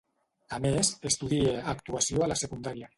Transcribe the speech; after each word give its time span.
A 0.57 0.59
més, 0.63 0.91
estudie 1.11 1.55
actuació 1.77 2.27
a 2.29 2.35
la 2.35 2.43
secundària. 2.47 2.89